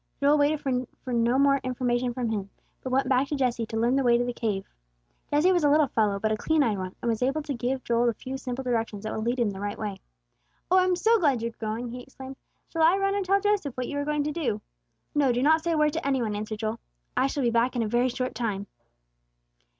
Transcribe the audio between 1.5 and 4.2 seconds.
information from him, but went back to Jesse to learn the way